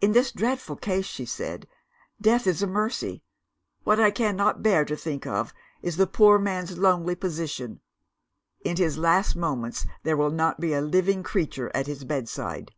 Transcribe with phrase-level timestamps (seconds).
[0.00, 1.66] 'In this dreadful case,' she said,
[2.20, 3.24] 'death is a mercy.
[3.82, 7.80] What I cannot bear to think of is the poor man's lonely position.
[8.64, 12.70] In his last moments, there will not be a living creature at his bedside.